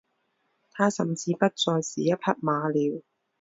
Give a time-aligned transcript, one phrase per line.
[0.71, 3.03] 他甚至不再是一匹马了。